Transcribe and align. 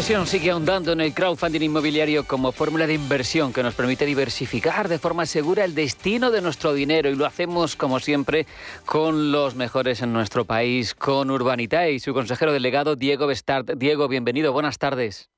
Sesión 0.00 0.26
sigue 0.26 0.50
ahondando 0.50 0.92
en 0.92 1.02
el 1.02 1.12
crowdfunding 1.12 1.60
inmobiliario 1.60 2.24
como 2.24 2.52
fórmula 2.52 2.86
de 2.86 2.94
inversión 2.94 3.52
que 3.52 3.62
nos 3.62 3.74
permite 3.74 4.06
diversificar 4.06 4.88
de 4.88 4.98
forma 4.98 5.26
segura 5.26 5.62
el 5.62 5.74
destino 5.74 6.30
de 6.30 6.40
nuestro 6.40 6.72
dinero 6.72 7.10
y 7.10 7.16
lo 7.16 7.26
hacemos 7.26 7.76
como 7.76 8.00
siempre 8.00 8.46
con 8.86 9.30
los 9.30 9.56
mejores 9.56 10.00
en 10.00 10.14
nuestro 10.14 10.46
país, 10.46 10.94
con 10.94 11.30
Urbanita 11.30 11.90
y 11.90 12.00
su 12.00 12.14
consejero 12.14 12.54
delegado 12.54 12.96
Diego 12.96 13.26
Bestard. 13.26 13.76
Diego, 13.76 14.08
bienvenido, 14.08 14.54
buenas 14.54 14.78
tardes. 14.78 15.28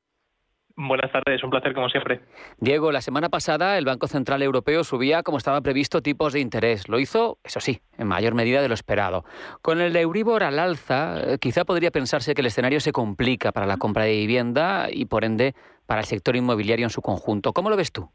Buenas 0.76 1.12
tardes, 1.12 1.42
un 1.44 1.50
placer 1.50 1.74
como 1.74 1.88
siempre. 1.88 2.20
Diego, 2.58 2.92
la 2.92 3.00
semana 3.00 3.28
pasada 3.28 3.76
el 3.76 3.84
Banco 3.84 4.06
Central 4.06 4.42
Europeo 4.42 4.84
subía 4.84 5.22
como 5.22 5.38
estaba 5.38 5.60
previsto 5.60 6.00
tipos 6.00 6.32
de 6.32 6.40
interés. 6.40 6.88
Lo 6.88 6.98
hizo, 6.98 7.38
eso 7.44 7.60
sí, 7.60 7.80
en 7.98 8.06
mayor 8.06 8.34
medida 8.34 8.62
de 8.62 8.68
lo 8.68 8.74
esperado. 8.74 9.24
Con 9.60 9.80
el 9.80 9.94
Euribor 9.96 10.42
al 10.42 10.58
alza, 10.58 11.34
eh, 11.34 11.38
quizá 11.38 11.64
podría 11.64 11.90
pensarse 11.90 12.34
que 12.34 12.40
el 12.40 12.46
escenario 12.46 12.80
se 12.80 12.92
complica 12.92 13.52
para 13.52 13.66
la 13.66 13.76
compra 13.76 14.04
de 14.04 14.12
vivienda 14.12 14.88
y 14.90 15.04
por 15.04 15.24
ende 15.24 15.54
para 15.86 16.00
el 16.00 16.06
sector 16.06 16.36
inmobiliario 16.36 16.86
en 16.86 16.90
su 16.90 17.02
conjunto. 17.02 17.52
¿Cómo 17.52 17.68
lo 17.68 17.76
ves 17.76 17.92
tú? 17.92 18.08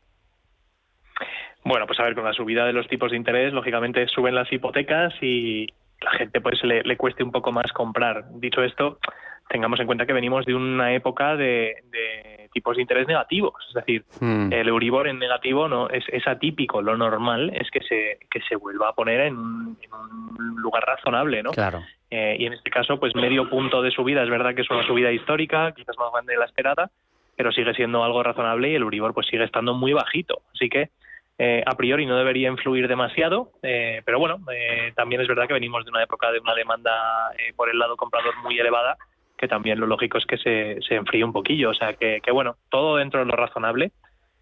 Bueno, 1.64 1.86
pues 1.86 2.00
a 2.00 2.04
ver, 2.04 2.16
con 2.16 2.24
la 2.24 2.34
subida 2.34 2.66
de 2.66 2.74
los 2.74 2.88
tipos 2.88 3.12
de 3.12 3.18
interés, 3.18 3.54
lógicamente 3.54 4.08
suben 4.08 4.34
las 4.34 4.52
hipotecas 4.52 5.14
y 5.22 5.68
la 6.02 6.12
gente 6.12 6.42
pues 6.42 6.64
le, 6.64 6.82
le 6.84 6.98
cueste 6.98 7.24
un 7.24 7.32
poco 7.32 7.52
más 7.52 7.72
comprar. 7.74 8.26
Dicho 8.40 8.64
esto, 8.64 9.00
tengamos 9.50 9.80
en 9.80 9.86
cuenta 9.86 10.06
que 10.06 10.14
venimos 10.14 10.46
de 10.46 10.56
una 10.56 10.94
época 10.94 11.36
de, 11.36 11.84
tipos 12.58 12.76
de 12.76 12.82
interés 12.82 13.08
negativos, 13.08 13.54
es 13.68 13.74
decir, 13.76 14.04
hmm. 14.20 14.52
el 14.52 14.68
Euribor 14.68 15.08
en 15.08 15.20
negativo 15.20 15.68
no 15.68 15.90
es, 15.92 16.26
atípico, 16.26 16.82
lo 16.82 16.98
normal 16.98 17.52
es 17.54 17.70
que 17.70 17.82
se, 17.82 18.18
que 18.32 18.42
se 18.50 18.56
vuelva 18.56 18.90
a 18.90 18.94
poner 18.94 19.20
en 19.28 19.38
un, 19.38 19.78
lugar 20.56 20.84
razonable, 20.84 21.44
¿no? 21.44 21.52
Claro. 21.52 21.84
Eh, 22.10 22.36
y 22.40 22.48
en 22.48 22.54
este 22.54 22.72
caso, 22.72 23.00
pues 23.00 23.14
medio 23.14 23.48
punto 23.48 23.84
de 23.84 23.92
subida, 23.92 24.24
es 24.24 24.30
verdad 24.30 24.56
que 24.56 24.64
es 24.64 24.72
una 24.72 24.84
subida 24.88 25.12
histórica, 25.12 25.72
quizás 25.74 25.96
más 26.00 26.12
grande 26.12 26.34
de 26.34 26.40
la 26.40 26.46
esperada, 26.46 26.90
pero 27.36 27.52
sigue 27.52 27.76
siendo 27.76 28.04
algo 28.04 28.24
razonable 28.24 28.72
y 28.72 28.76
el 28.76 28.82
Euribor 28.82 29.14
pues 29.14 29.28
sigue 29.28 29.44
estando 29.44 29.76
muy 29.76 29.94
bajito, 29.94 30.42
así 30.56 30.68
que 30.68 30.90
eh, 31.38 31.64
a 31.64 31.76
priori 31.76 32.08
no 32.08 32.18
debería 32.18 32.50
influir 32.50 32.88
demasiado, 32.88 33.52
eh, 33.62 34.02
pero 34.04 34.18
bueno, 34.18 34.40
también 34.96 35.22
es 35.22 35.28
verdad 35.28 35.46
que 35.46 35.54
venimos 35.54 35.86
de 35.86 35.92
una 35.92 36.02
época 36.02 36.32
de 36.32 36.40
una 36.40 36.56
demanda 36.56 36.92
por 37.56 37.70
el 37.70 37.78
lado 37.78 37.96
comprador 37.96 38.34
muy 38.42 38.58
elevada 38.58 38.98
que 39.38 39.48
también 39.48 39.80
lo 39.80 39.86
lógico 39.86 40.18
es 40.18 40.26
que 40.26 40.38
se, 40.38 40.80
se 40.88 40.96
enfríe 40.96 41.24
un 41.24 41.32
poquillo. 41.32 41.70
O 41.70 41.74
sea, 41.74 41.94
que, 41.94 42.22
bueno, 42.32 42.56
todo 42.70 42.98
dentro 42.98 43.20
de 43.20 43.28
lo 43.28 43.36
razonable. 43.36 43.92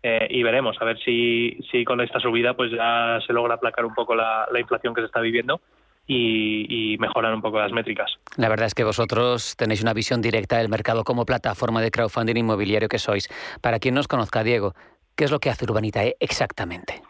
Eh, 0.01 0.27
y 0.29 0.43
veremos 0.43 0.77
a 0.79 0.85
ver 0.85 0.99
si, 0.99 1.57
si 1.71 1.83
con 1.83 1.99
esta 1.99 2.19
subida 2.19 2.53
pues 2.53 2.71
ya 2.71 3.19
se 3.25 3.33
logra 3.33 3.55
aplacar 3.55 3.85
un 3.85 3.95
poco 3.95 4.13
la, 4.13 4.47
inflación 4.59 4.93
que 4.93 5.01
se 5.01 5.07
está 5.07 5.19
viviendo 5.19 5.61
y, 6.05 6.93
y, 6.93 6.97
mejorar 6.99 7.33
un 7.33 7.41
poco 7.41 7.59
las 7.59 7.71
métricas. 7.71 8.13
La 8.37 8.47
verdad 8.47 8.67
es 8.67 8.75
que 8.75 8.83
vosotros 8.83 9.55
tenéis 9.57 9.81
una 9.81 9.93
visión 9.93 10.21
directa 10.21 10.59
del 10.59 10.69
mercado 10.69 11.03
como 11.03 11.25
plataforma 11.25 11.81
de 11.81 11.89
crowdfunding 11.89 12.35
inmobiliario 12.37 12.87
que 12.87 12.99
sois. 12.99 13.27
Para 13.61 13.79
quien 13.79 13.95
nos 13.95 14.07
conozca, 14.07 14.43
Diego, 14.43 14.73
¿qué 15.15 15.23
es 15.23 15.31
lo 15.31 15.39
que 15.39 15.49
hace 15.49 15.65
Urbanitae 15.65 16.17
exactamente? 16.19 17.01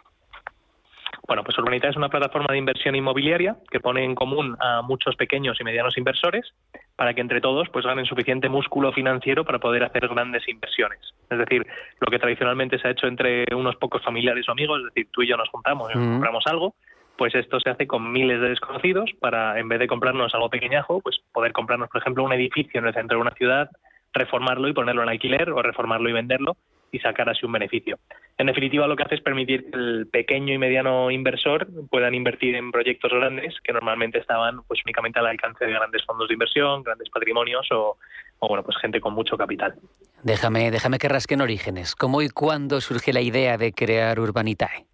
Bueno, 1.27 1.43
pues 1.43 1.57
Urbanita 1.57 1.89
es 1.89 1.97
una 1.97 2.07
plataforma 2.07 2.47
de 2.51 2.59
inversión 2.59 2.95
inmobiliaria 2.95 3.57
que 3.69 3.81
pone 3.81 4.05
en 4.05 4.15
común 4.15 4.55
a 4.61 4.81
muchos 4.83 5.17
pequeños 5.17 5.57
y 5.59 5.65
medianos 5.65 5.97
inversores 5.97 6.53
para 6.95 7.13
que 7.13 7.21
entre 7.21 7.41
todos 7.41 7.69
pues 7.69 7.85
ganen 7.85 8.05
suficiente 8.05 8.49
músculo 8.49 8.91
financiero 8.91 9.43
para 9.43 9.59
poder 9.59 9.83
hacer 9.83 10.07
grandes 10.07 10.47
inversiones. 10.47 10.99
Es 11.29 11.37
decir, 11.37 11.65
lo 11.99 12.07
que 12.07 12.19
tradicionalmente 12.19 12.79
se 12.79 12.87
ha 12.87 12.91
hecho 12.91 13.07
entre 13.07 13.45
unos 13.53 13.75
pocos 13.75 14.03
familiares 14.03 14.47
o 14.47 14.51
amigos, 14.51 14.79
es 14.79 14.93
decir, 14.93 15.07
tú 15.11 15.21
y 15.21 15.27
yo 15.27 15.37
nos 15.37 15.49
juntamos 15.49 15.89
y 15.91 15.93
compramos 15.93 16.45
algo, 16.47 16.75
pues 17.17 17.33
esto 17.35 17.59
se 17.59 17.69
hace 17.69 17.87
con 17.87 18.11
miles 18.11 18.41
de 18.41 18.49
desconocidos 18.49 19.11
para, 19.19 19.59
en 19.59 19.69
vez 19.69 19.79
de 19.79 19.87
comprarnos 19.87 20.33
algo 20.33 20.49
pequeñajo, 20.49 21.01
pues 21.01 21.17
poder 21.31 21.53
comprarnos, 21.53 21.89
por 21.89 22.01
ejemplo, 22.01 22.23
un 22.23 22.33
edificio 22.33 22.79
en 22.79 22.87
el 22.87 22.93
centro 22.93 23.17
de 23.17 23.21
una 23.21 23.31
ciudad, 23.31 23.69
reformarlo 24.13 24.67
y 24.67 24.73
ponerlo 24.73 25.03
en 25.03 25.09
alquiler 25.09 25.49
o 25.49 25.61
reformarlo 25.61 26.09
y 26.09 26.13
venderlo 26.13 26.57
y 26.95 26.99
sacar 26.99 27.29
así 27.29 27.45
un 27.45 27.51
beneficio. 27.51 27.99
En 28.37 28.47
definitiva, 28.47 28.87
lo 28.87 28.95
que 28.95 29.03
hace 29.03 29.15
es 29.15 29.21
permitir 29.21 29.69
que 29.69 29.77
el 29.77 30.07
pequeño 30.07 30.53
y 30.53 30.57
mediano 30.57 31.11
inversor 31.11 31.67
puedan 31.89 32.15
invertir 32.15 32.55
en 32.55 32.71
proyectos 32.71 33.11
grandes 33.11 33.55
que 33.61 33.73
normalmente 33.73 34.19
estaban 34.19 34.63
pues 34.67 34.81
únicamente 34.85 35.19
al 35.19 35.27
alcance 35.27 35.65
de 35.65 35.71
grandes 35.71 36.03
fondos 36.05 36.27
de 36.27 36.33
inversión, 36.33 36.83
grandes 36.83 37.09
patrimonios 37.09 37.67
o, 37.71 37.97
bueno, 38.39 38.63
pues 38.63 38.77
gente 38.77 39.01
con 39.01 39.13
mucho 39.13 39.37
capital. 39.37 39.75
Déjame, 40.23 40.71
déjame 40.71 40.97
que 40.97 41.09
rasquen 41.09 41.41
orígenes. 41.41 41.95
¿Cómo 41.95 42.21
y 42.21 42.29
cuándo 42.29 42.81
surge 42.81 43.13
la 43.13 43.21
idea 43.21 43.57
de 43.57 43.73
crear 43.73 44.19
Urbanitae? 44.19 44.85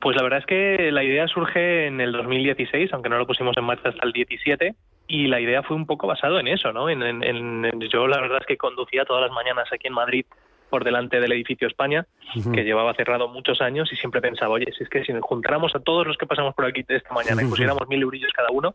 Pues 0.00 0.16
la 0.16 0.22
verdad 0.22 0.40
es 0.40 0.46
que 0.46 0.90
la 0.90 1.04
idea 1.04 1.28
surge 1.28 1.86
en 1.86 2.00
el 2.00 2.12
2016, 2.12 2.92
aunque 2.92 3.08
no 3.08 3.18
lo 3.18 3.26
pusimos 3.26 3.56
en 3.56 3.64
marcha 3.64 3.90
hasta 3.90 4.04
el 4.04 4.12
17, 4.12 4.74
y 5.06 5.28
la 5.28 5.40
idea 5.40 5.62
fue 5.62 5.76
un 5.76 5.86
poco 5.86 6.06
basado 6.06 6.40
en 6.40 6.48
eso, 6.48 6.72
¿no? 6.72 6.88
en, 6.90 7.80
yo 7.88 8.06
la 8.06 8.20
verdad 8.20 8.38
es 8.40 8.46
que 8.46 8.56
conducía 8.56 9.04
todas 9.04 9.22
las 9.22 9.30
mañanas 9.30 9.68
aquí 9.72 9.86
en 9.86 9.94
Madrid 9.94 10.26
por 10.72 10.84
delante 10.84 11.20
del 11.20 11.32
edificio 11.32 11.68
España, 11.68 12.06
que 12.32 12.64
llevaba 12.64 12.94
cerrado 12.94 13.28
muchos 13.28 13.60
años 13.60 13.92
y 13.92 13.96
siempre 13.96 14.22
pensaba, 14.22 14.54
oye, 14.54 14.72
si 14.72 14.84
es 14.84 14.88
que 14.88 15.04
si 15.04 15.12
juntáramos 15.20 15.76
a 15.76 15.80
todos 15.80 16.06
los 16.06 16.16
que 16.16 16.24
pasamos 16.24 16.54
por 16.54 16.64
aquí 16.64 16.82
esta 16.88 17.12
mañana 17.12 17.42
y 17.42 17.46
pusiéramos 17.46 17.86
mil 17.88 18.00
eurillos 18.00 18.32
cada 18.32 18.48
uno, 18.50 18.74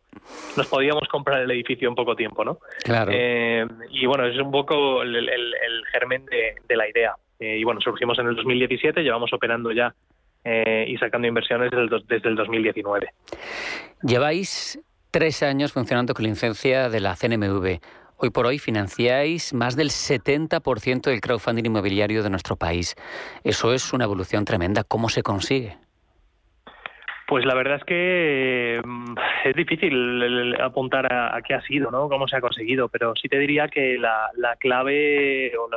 nos 0.56 0.68
podíamos 0.68 1.07
comprar 1.07 1.41
el 1.41 1.50
edificio 1.50 1.90
en 1.90 1.96
poco 1.96 2.16
tiempo, 2.16 2.46
¿no? 2.46 2.59
Claro. 2.84 3.09
Eh, 3.12 3.66
y 3.90 4.06
bueno, 4.06 4.28
es 4.28 4.38
un 4.38 4.52
poco 4.52 5.02
el, 5.02 5.28
germen 5.91 6.24
de, 6.28 6.75
la 6.75 6.88
idea. 6.88 7.16
Eh, 7.40 7.57
y 7.57 7.63
bueno, 7.63 7.81
surgimos 7.81 8.19
en 8.19 8.28
el 8.28 8.36
2017, 8.36 9.02
llevamos 9.02 9.34
operando 9.34 9.72
ya 9.72 9.96
eh, 10.44 10.86
y 10.88 10.97
sacando 10.97 11.28
inversiones 11.28 11.72
desde 11.72 11.96
el, 11.96 12.03
desde 12.07 12.30
el 12.30 12.36
2019. 12.36 13.09
Lleváis 14.03 14.80
tres 15.09 15.41
años 15.41 15.74
funcionando 15.74 16.13
con 16.13 16.25
licencia 16.25 16.90
de 16.90 17.00
la 17.00 17.16
CNMV. 17.16 17.80
Hoy 18.20 18.32
por 18.32 18.48
hoy 18.48 18.58
financiáis 18.58 19.54
más 19.54 19.76
del 19.76 19.90
70% 19.90 21.02
del 21.02 21.22
crowdfunding 21.22 21.66
inmobiliario 21.66 22.24
de 22.24 22.32
nuestro 22.32 22.56
país. 22.56 22.96
Eso 23.44 23.74
es 23.74 23.94
una 23.94 24.06
evolución 24.06 24.44
tremenda. 24.44 24.84
¿Cómo 24.84 25.08
se 25.08 25.22
consigue? 25.22 25.78
Pues 27.28 27.46
la 27.46 27.54
verdad 27.54 27.76
es 27.76 27.84
que 27.84 28.82
mm, 28.84 29.16
es 29.46 29.56
difícil 29.56 30.56
apuntar 30.60 31.14
a, 31.14 31.40
qué 31.44 31.54
ha 31.54 31.62
sido, 31.62 31.92
¿no? 31.92 32.10
Cómo 32.10 32.28
se 32.28 32.38
ha 32.38 32.42
conseguido, 32.42 32.90
pero 32.90 33.14
sí 33.16 33.28
te 33.28 33.38
diría 33.38 33.68
que 33.68 34.00
la, 34.00 34.32
clave, 34.60 35.56
o 35.56 35.70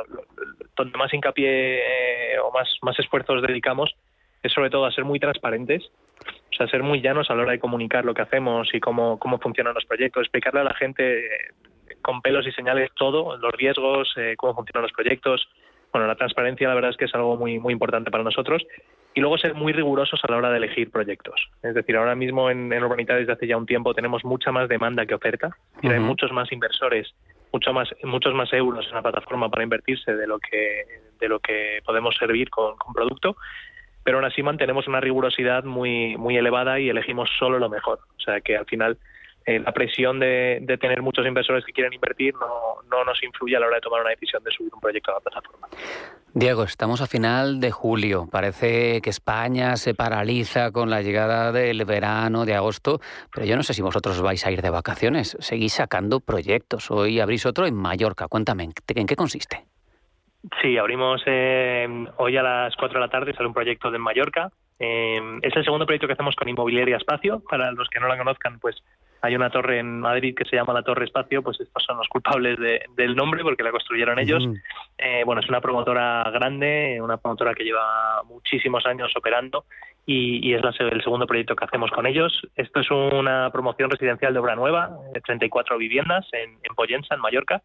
donde 0.75 0.97
más 0.97 1.13
hincapié 1.13 1.77
eh, 1.77 2.39
o 2.43 2.51
más, 2.51 2.75
más 2.81 2.97
esfuerzos 2.97 3.43
dedicamos, 3.43 3.93
es 4.41 4.51
sobre 4.51 4.71
todo 4.71 4.85
a 4.85 4.91
ser 4.91 5.05
muy 5.05 5.19
transparentes, 5.19 5.91
o 6.25 6.55
sea, 6.55 6.67
ser 6.67 6.81
muy 6.81 7.01
llanos 7.01 7.29
a 7.29 7.35
la 7.35 7.43
hora 7.43 7.51
de 7.51 7.59
comunicar 7.59 8.03
lo 8.03 8.15
que 8.15 8.23
hacemos 8.23 8.73
y 8.73 8.79
cómo, 8.79 9.19
cómo 9.19 9.37
funcionan 9.37 9.75
los 9.75 9.85
proyectos, 9.85 10.23
explicarle 10.23 10.61
a 10.61 10.63
la 10.63 10.73
gente 10.73 11.27
con 12.01 12.21
pelos 12.21 12.45
y 12.47 12.51
señales 12.51 12.89
todo, 12.95 13.37
los 13.37 13.51
riesgos, 13.53 14.11
eh, 14.17 14.35
cómo 14.37 14.55
funcionan 14.55 14.83
los 14.83 14.91
proyectos. 14.91 15.47
Bueno, 15.91 16.07
la 16.07 16.15
transparencia 16.15 16.67
la 16.67 16.75
verdad 16.75 16.91
es 16.91 16.97
que 16.97 17.05
es 17.05 17.15
algo 17.15 17.35
muy, 17.35 17.59
muy 17.59 17.73
importante 17.73 18.11
para 18.11 18.23
nosotros. 18.23 18.63
Y 19.13 19.19
luego 19.19 19.37
ser 19.37 19.55
muy 19.55 19.73
rigurosos 19.73 20.21
a 20.23 20.31
la 20.31 20.37
hora 20.37 20.51
de 20.51 20.57
elegir 20.57 20.89
proyectos. 20.89 21.49
Es 21.63 21.73
decir, 21.73 21.97
ahora 21.97 22.15
mismo 22.15 22.49
en, 22.49 22.71
en 22.71 22.83
Urbanita 22.83 23.15
desde 23.15 23.33
hace 23.33 23.47
ya 23.47 23.57
un 23.57 23.65
tiempo 23.65 23.93
tenemos 23.93 24.23
mucha 24.23 24.53
más 24.53 24.69
demanda 24.69 25.05
que 25.05 25.15
oferta. 25.15 25.49
Hay 25.83 25.99
muchos 25.99 26.31
más 26.31 26.49
inversores, 26.51 27.13
mucho 27.51 27.73
más, 27.73 27.89
muchos 28.03 28.33
más 28.33 28.53
euros 28.53 28.87
en 28.87 28.93
la 28.93 29.01
plataforma 29.01 29.49
para 29.49 29.63
invertirse 29.63 30.15
de 30.15 30.27
lo 30.27 30.39
que, 30.39 30.85
de 31.19 31.27
lo 31.27 31.39
que 31.39 31.81
podemos 31.85 32.15
servir 32.15 32.49
con, 32.49 32.77
con 32.77 32.93
producto 32.93 33.35
pero 34.03 34.17
aún 34.17 34.25
así 34.25 34.41
mantenemos 34.41 34.87
una 34.87 34.99
rigurosidad 34.99 35.63
muy 35.63 36.17
muy 36.17 36.37
elevada 36.37 36.79
y 36.79 36.89
elegimos 36.89 37.29
solo 37.37 37.59
lo 37.59 37.69
mejor. 37.69 37.99
O 38.17 38.19
sea 38.19 38.41
que 38.41 38.57
al 38.57 38.65
final 38.65 38.97
eh, 39.45 39.59
la 39.59 39.71
presión 39.71 40.19
de, 40.19 40.63
tener 40.79 41.01
muchos 41.01 41.25
inversores 41.25 41.65
que 41.65 41.73
quieren 41.73 41.93
invertir 41.93 42.33
no, 42.35 42.81
no, 42.89 43.03
nos 43.03 43.21
influye 43.23 43.55
a 43.55 43.59
la 43.59 43.67
hora 43.67 43.75
de 43.75 43.81
tomar 43.81 44.01
una 44.01 44.11
decisión 44.11 44.43
de 44.43 44.51
subir 44.51 44.71
un 44.73 44.79
proyecto 44.79 45.11
a 45.11 45.15
la 45.15 45.19
plataforma. 45.19 45.67
Diego, 46.33 46.63
estamos 46.63 47.01
a 47.01 47.07
final 47.07 47.59
de 47.59 47.71
julio. 47.71 48.27
Parece 48.31 49.01
que 49.01 49.09
España 49.09 49.75
se 49.75 49.93
paraliza 49.93 50.71
con 50.71 50.89
la 50.89 51.01
llegada 51.01 51.51
del 51.51 51.83
verano, 51.85 52.45
de 52.45 52.55
agosto, 52.55 52.99
pero 53.33 53.45
yo 53.45 53.55
no 53.55 53.63
sé 53.63 53.73
si 53.73 53.81
vosotros 53.81 54.21
vais 54.21 54.45
a 54.45 54.51
ir 54.51 54.61
de 54.61 54.69
vacaciones. 54.69 55.35
Seguís 55.39 55.73
sacando 55.73 56.19
proyectos. 56.19 56.89
Hoy 56.91 57.19
abrís 57.19 57.45
otro 57.45 57.65
en 57.65 57.75
Mallorca. 57.75 58.27
Cuéntame, 58.27 58.63
¿en 58.63 59.07
qué 59.07 59.15
consiste? 59.15 59.65
Sí, 60.61 60.77
abrimos 60.77 61.21
eh, 61.27 61.87
hoy 62.17 62.37
a 62.37 62.43
las 62.43 62.75
4 62.75 62.99
de 62.99 63.05
la 63.05 63.11
tarde, 63.11 63.33
sale 63.33 63.47
un 63.47 63.53
proyecto 63.53 63.91
de 63.91 63.99
Mallorca. 63.99 64.51
Eh, 64.79 65.19
es 65.43 65.55
el 65.55 65.63
segundo 65.63 65.85
proyecto 65.85 66.07
que 66.07 66.13
hacemos 66.13 66.35
con 66.35 66.49
Inmobiliaria 66.49 66.97
Espacio. 66.97 67.43
Para 67.47 67.71
los 67.71 67.89
que 67.89 67.99
no 67.99 68.07
la 68.07 68.17
conozcan, 68.17 68.59
pues 68.59 68.75
hay 69.21 69.35
una 69.35 69.49
torre 69.49 69.79
en 69.79 69.99
Madrid 69.99 70.35
que 70.35 70.45
se 70.45 70.55
llama 70.55 70.73
la 70.73 70.81
Torre 70.81 71.05
Espacio, 71.05 71.43
pues 71.43 71.59
estos 71.59 71.83
son 71.83 71.97
los 71.97 72.07
culpables 72.07 72.57
del 72.95 73.15
nombre 73.15 73.43
porque 73.43 73.63
la 73.63 73.71
construyeron 73.71 74.17
ellos. 74.17 74.43
Eh, 74.97 75.23
bueno, 75.25 75.41
es 75.41 75.49
una 75.49 75.61
promotora 75.61 76.23
grande, 76.31 76.99
una 77.01 77.17
promotora 77.17 77.53
que 77.53 77.63
lleva 77.63 78.23
muchísimos 78.23 78.85
años 78.85 79.11
operando 79.15 79.65
y, 80.05 80.53
es 80.53 80.61
el 80.79 81.03
segundo 81.03 81.27
proyecto 81.27 81.55
que 81.55 81.65
hacemos 81.65 81.91
con 81.91 82.07
ellos. 82.07 82.41
Esto 82.55 82.79
es 82.79 82.89
una 82.89 83.51
promoción 83.51 83.89
residencial 83.91 84.33
de 84.33 84.39
obra 84.39 84.55
nueva, 84.55 84.89
de 85.13 85.21
34 85.21 85.77
viviendas 85.77 86.27
en, 86.33 86.57
en 86.63 86.75
Poyensa, 86.75 87.15
en 87.15 87.21
Mallorca. 87.21 87.61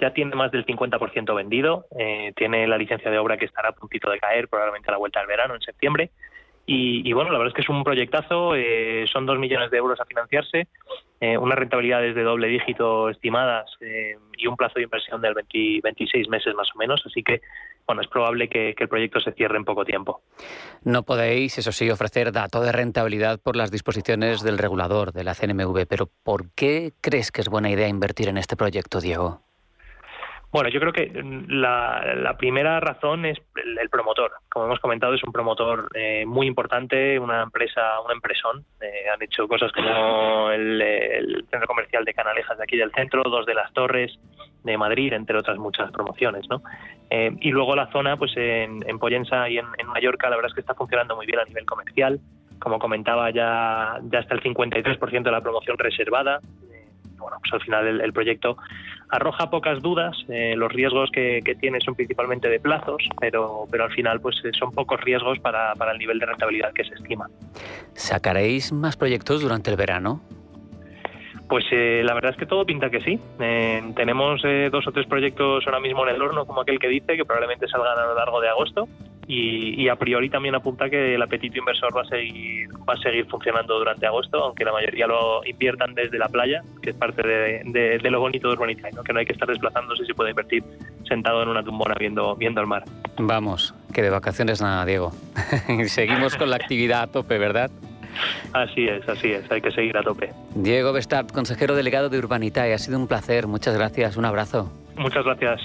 Ya 0.00 0.12
tiene 0.12 0.34
más 0.34 0.50
del 0.50 0.66
50% 0.66 1.34
vendido, 1.36 1.86
eh, 1.98 2.32
tiene 2.34 2.66
la 2.66 2.78
licencia 2.78 3.10
de 3.10 3.18
obra 3.18 3.36
que 3.36 3.44
estará 3.44 3.68
a 3.68 3.72
puntito 3.72 4.10
de 4.10 4.18
caer, 4.18 4.48
probablemente 4.48 4.88
a 4.88 4.92
la 4.92 4.98
vuelta 4.98 5.20
del 5.20 5.28
verano, 5.28 5.54
en 5.54 5.60
septiembre. 5.60 6.10
Y, 6.66 7.12
bueno, 7.12 7.30
la 7.30 7.38
verdad 7.38 7.52
es 7.52 7.54
que 7.54 7.60
es 7.60 7.68
un 7.68 7.84
proyectazo, 7.84 8.54
eh, 8.56 9.04
son 9.12 9.26
dos 9.26 9.38
millones 9.38 9.70
de 9.70 9.76
euros 9.76 10.00
a 10.00 10.06
financiarse, 10.06 10.68
eh, 11.20 11.36
unas 11.36 11.58
rentabilidades 11.58 12.14
de 12.14 12.22
doble 12.22 12.48
dígito 12.48 13.10
estimadas 13.10 13.70
eh, 13.80 14.16
y 14.38 14.46
un 14.46 14.56
plazo 14.56 14.74
de 14.76 14.84
inversión 14.84 15.20
del 15.20 15.34
26 15.34 16.28
meses 16.28 16.54
más 16.54 16.68
o 16.74 16.78
menos, 16.78 17.02
así 17.04 17.22
que 17.22 17.42
bueno, 17.86 18.00
es 18.00 18.08
probable 18.08 18.48
que, 18.48 18.74
el 18.78 18.88
proyecto 18.88 19.20
se 19.20 19.32
cierre 19.32 19.58
en 19.58 19.64
poco 19.64 19.84
tiempo. 19.84 20.22
No 20.84 21.02
podéis, 21.02 21.58
eso 21.58 21.70
sí, 21.70 21.90
ofrecer 21.90 22.32
datos 22.32 22.64
de 22.64 22.72
rentabilidad 22.72 23.38
por 23.40 23.56
las 23.56 23.70
disposiciones 23.70 24.42
del 24.42 24.56
regulador, 24.56 25.12
de 25.12 25.24
la 25.24 25.34
CNMV, 25.34 25.86
pero 25.86 26.08
¿por 26.22 26.50
qué 26.54 26.94
crees 27.02 27.30
que 27.30 27.42
es 27.42 27.48
buena 27.50 27.70
idea 27.70 27.88
invertir 27.88 28.28
en 28.28 28.38
este 28.38 28.56
proyecto, 28.56 29.00
Diego? 29.00 29.43
Bueno, 30.54 30.68
yo 30.68 30.78
creo 30.78 30.92
que 30.92 31.10
la, 31.48 32.36
primera 32.38 32.78
razón 32.78 33.24
es 33.24 33.36
el, 33.56 33.90
promotor. 33.90 34.30
Como 34.48 34.66
hemos 34.66 34.78
comentado, 34.78 35.12
es 35.12 35.24
un 35.24 35.32
promotor 35.32 35.88
eh, 35.96 36.24
muy 36.24 36.46
importante, 36.46 37.18
una 37.18 37.42
empresa, 37.42 37.98
un 38.06 38.12
empresón. 38.12 38.64
Eh, 38.80 39.10
han 39.12 39.20
hecho 39.20 39.48
cosas 39.48 39.72
como 39.72 40.52
el, 40.52 41.44
centro 41.50 41.66
comercial 41.66 42.04
de 42.04 42.14
Canalejas 42.14 42.56
de 42.56 42.62
aquí 42.62 42.76
del 42.76 42.92
centro, 42.92 43.24
dos 43.24 43.46
de 43.46 43.54
las 43.54 43.72
torres 43.72 44.16
de 44.62 44.78
Madrid, 44.78 45.12
entre 45.14 45.36
otras 45.36 45.58
muchas 45.58 45.90
promociones, 45.90 46.46
¿no? 46.48 46.62
Eh, 47.10 47.32
y 47.40 47.50
luego 47.50 47.74
la 47.74 47.90
zona, 47.90 48.16
pues 48.16 48.30
en, 48.36 48.84
en 48.88 49.00
y 49.50 49.58
en, 49.58 49.86
Mallorca, 49.88 50.30
la 50.30 50.36
verdad 50.36 50.50
es 50.50 50.54
que 50.54 50.60
está 50.60 50.74
funcionando 50.74 51.16
muy 51.16 51.26
bien 51.26 51.40
a 51.40 51.44
nivel 51.46 51.66
comercial. 51.66 52.20
Como 52.60 52.78
comentaba, 52.78 53.28
ya, 53.32 53.98
ya 54.04 54.20
está 54.20 54.36
el 54.36 54.40
53% 54.40 55.22
de 55.24 55.30
la 55.32 55.40
promoción 55.40 55.76
reservada 55.78 56.40
bueno, 57.24 57.38
pues 57.40 57.52
al 57.54 57.62
final 57.62 58.00
el, 58.00 58.12
proyecto 58.12 58.56
arroja 59.08 59.50
pocas 59.50 59.80
dudas. 59.82 60.16
Eh, 60.28 60.54
los 60.56 60.72
riesgos 60.72 61.10
que, 61.10 61.42
tiene 61.60 61.80
son 61.80 61.94
principalmente 61.94 62.48
de 62.48 62.60
plazos, 62.60 63.02
pero, 63.20 63.66
pero 63.70 63.84
al 63.84 63.92
final 63.92 64.20
pues 64.20 64.36
eh, 64.44 64.50
son 64.58 64.72
pocos 64.72 65.00
riesgos 65.00 65.38
para, 65.38 65.72
el 65.72 65.98
nivel 65.98 66.18
de 66.18 66.26
rentabilidad 66.26 66.72
que 66.72 66.84
se 66.84 66.94
estima. 66.94 67.28
¿Sacaréis 67.94 68.72
más 68.72 68.96
proyectos 68.96 69.42
durante 69.42 69.70
el 69.70 69.76
verano? 69.76 70.20
Pues 71.48 71.64
eh, 71.72 72.02
la 72.04 72.14
verdad 72.14 72.32
es 72.32 72.38
que 72.38 72.46
todo 72.46 72.64
pinta 72.64 72.90
que 72.90 73.00
sí. 73.00 73.20
tenemos 73.94 74.42
dos 74.72 74.86
o 74.86 74.92
tres 74.92 75.06
proyectos 75.06 75.62
ahora 75.66 75.78
mismo 75.78 76.06
en 76.08 76.14
el 76.14 76.22
horno, 76.22 76.46
como 76.46 76.62
aquel 76.62 76.78
que 76.78 76.88
dice, 76.88 77.16
que 77.16 77.24
probablemente 77.24 77.68
salgan 77.68 77.98
a 77.98 78.06
lo 78.06 78.14
largo 78.14 78.40
de 78.40 78.48
agosto 78.48 78.88
y, 79.26 79.88
a 79.88 79.96
priori 79.96 80.28
también 80.28 80.54
apunta 80.54 80.90
que 80.90 81.14
el 81.14 81.22
apetito 81.22 81.58
inversor 81.58 81.96
va 81.96 82.02
a 82.02 82.04
seguir 82.04 82.68
va 82.88 82.94
a 82.94 82.96
seguir 82.98 83.26
funcionando 83.26 83.78
durante 83.78 84.06
agosto, 84.06 84.44
aunque 84.44 84.64
la 84.64 84.72
mayoría 84.72 85.06
lo 85.06 85.44
inviertan 85.44 85.94
desde 85.94 86.18
la 86.18 86.28
playa, 86.28 86.62
que 86.82 86.90
es 86.90 86.96
parte 86.96 87.26
de, 87.26 87.98
lo 88.10 88.20
bonito 88.20 88.48
de 88.48 88.54
Urbanita, 88.54 88.90
¿no? 88.90 89.02
que 89.02 89.12
no 89.12 89.20
hay 89.20 89.26
que 89.26 89.32
estar 89.32 89.48
desplazándose 89.48 90.02
y 90.02 90.06
se 90.06 90.14
puede 90.14 90.30
invertir 90.30 90.62
sentado 91.08 91.42
en 91.42 91.48
una 91.48 91.62
tumbona 91.62 91.94
viendo, 91.98 92.36
viendo 92.36 92.60
el 92.60 92.66
mar. 92.66 92.84
Vamos, 93.16 93.74
que 93.92 94.02
de 94.02 94.10
vacaciones 94.10 94.60
nada, 94.60 94.84
Diego. 94.84 95.12
Seguimos 95.86 96.36
con 96.36 96.50
la 96.50 96.56
actividad 96.56 97.02
a 97.02 97.06
tope, 97.06 97.38
¿verdad? 97.38 97.70
Así 98.52 98.86
es, 98.86 99.08
así 99.08 99.32
es, 99.32 99.50
hay 99.50 99.60
que 99.60 99.72
seguir 99.72 99.96
a 99.96 100.02
tope. 100.02 100.30
Diego 100.54 100.92
Bestart, 100.92 101.32
consejero 101.32 101.74
delegado 101.74 102.08
de 102.08 102.18
Urbanitae, 102.18 102.72
ha 102.72 102.78
sido 102.78 102.98
un 102.98 103.08
placer, 103.08 103.46
muchas 103.46 103.74
gracias, 103.74 104.16
un 104.16 104.24
abrazo. 104.24 104.70
Muchas 104.96 105.24
gracias. 105.24 105.60